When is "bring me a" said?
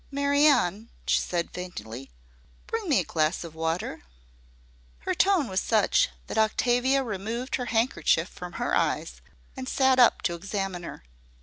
2.65-3.03